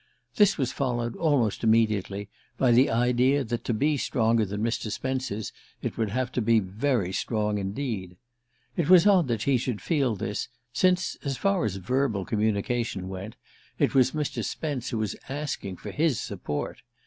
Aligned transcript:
This 0.37 0.57
was 0.57 0.71
followed, 0.71 1.15
almost 1.17 1.63
immediately, 1.63 2.27
by 2.57 2.71
the 2.71 2.89
idea 2.89 3.43
that 3.43 3.63
to 3.65 3.71
be 3.71 3.97
stronger 3.97 4.45
than 4.45 4.63
Mr. 4.63 4.89
Spence's 4.91 5.53
it 5.83 5.95
would 5.95 6.09
have 6.09 6.31
to 6.31 6.41
be 6.41 6.59
very 6.59 7.13
strong 7.13 7.59
indeed. 7.59 8.17
It 8.75 8.89
was 8.89 9.05
odd 9.05 9.27
that 9.27 9.43
he 9.43 9.57
should 9.59 9.79
feel 9.79 10.15
this, 10.15 10.47
since 10.73 11.17
as 11.23 11.37
far 11.37 11.65
as 11.65 11.75
verbal 11.75 12.25
communication 12.25 13.09
went 13.09 13.35
it 13.77 13.93
was 13.93 14.13
Mr. 14.13 14.43
Spence 14.43 14.89
who 14.89 14.97
was 14.97 15.15
asking 15.29 15.77
for 15.77 15.91
his 15.91 16.19
support. 16.19 16.81